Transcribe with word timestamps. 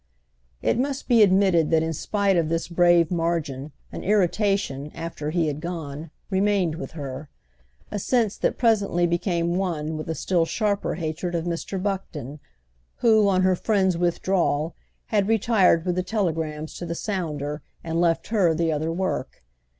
It 0.63 0.79
must 0.79 1.07
be 1.07 1.21
admitted 1.21 1.69
that 1.69 1.83
in 1.83 1.93
spite 1.93 2.35
of 2.35 2.49
this 2.49 2.67
brave 2.67 3.11
margin 3.11 3.71
an 3.91 4.03
irritation, 4.03 4.91
after 4.95 5.29
he 5.29 5.45
had 5.45 5.61
gone, 5.61 6.09
remained 6.31 6.73
with 6.73 6.93
her; 6.93 7.29
a 7.91 7.99
sense 7.99 8.35
that 8.37 8.57
presently 8.57 9.05
became 9.05 9.57
one 9.57 9.97
with 9.97 10.09
a 10.09 10.15
still 10.15 10.43
sharper 10.43 10.95
hatred 10.95 11.35
of 11.35 11.45
Mr. 11.45 11.79
Buckton, 11.79 12.39
who, 12.95 13.29
on 13.29 13.43
her 13.43 13.55
friend's 13.55 13.95
withdrawal, 13.95 14.73
had 15.13 15.27
retired 15.27 15.85
with 15.85 15.93
the 15.93 16.01
telegrams 16.01 16.73
to 16.77 16.85
the 16.87 16.95
sounder 16.95 17.61
and 17.83 18.01
left 18.01 18.29
her 18.29 18.55
the 18.55 18.71
other 18.71 18.91
work. 18.91 19.43